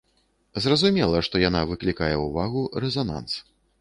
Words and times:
Зразумела, 0.65 1.21
што 1.27 1.41
яна 1.49 1.61
выклікае 1.73 2.11
ўвагу, 2.25 2.65
рэзананс. 2.85 3.31